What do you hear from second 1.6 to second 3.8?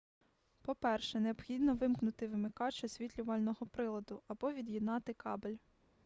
вимкнути вимикач освітлювального